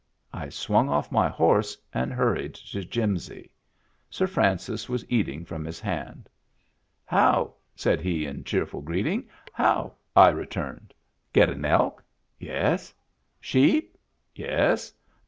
I 0.33 0.49
swung 0.49 0.89
off 0.89 1.11
my 1.11 1.29
horse 1.29 1.77
and 1.93 2.11
hurried 2.11 2.55
to 2.55 2.83
Jimsy. 2.83 3.51
Sir 4.09 4.25
Francis 4.25 4.89
was 4.89 5.05
eating 5.11 5.45
from 5.45 5.63
his 5.63 5.79
hand." 5.79 6.27
How!" 7.05 7.53
said 7.75 8.01
he 8.01 8.25
in 8.25 8.43
cheerful 8.43 8.81
greeting." 8.81 9.29
How!" 9.53 9.93
I 10.15 10.29
returned. 10.29 10.95
"Get 11.33 11.51
an 11.51 11.65
elk?"" 11.65 12.03
Yes." 12.39 12.95
"Sheep?"" 13.39 13.95
Yes." 14.35 14.91